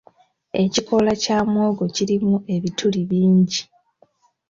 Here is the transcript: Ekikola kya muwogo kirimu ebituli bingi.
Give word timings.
Ekikola 0.63 1.11
kya 1.23 1.39
muwogo 1.49 1.85
kirimu 1.95 2.35
ebituli 2.55 3.01
bingi. 3.09 3.61